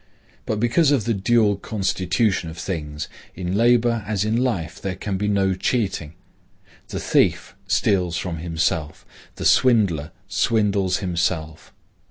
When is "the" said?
1.05-1.13, 6.87-6.99, 9.35-9.45